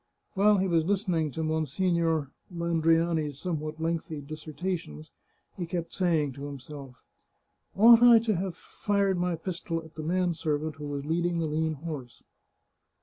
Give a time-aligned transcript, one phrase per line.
[0.33, 5.11] While he was lis tening to Monsignore Landriani's somewhat lengthy dis sertations
[5.55, 6.95] he kept saying to himself,"
[7.77, 11.45] Ought I to have fired my pistol at the man servant who was leading the
[11.45, 12.23] lean horse